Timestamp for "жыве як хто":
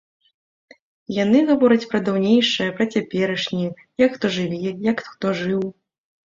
4.39-5.27